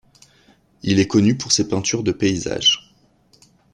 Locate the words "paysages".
2.11-2.91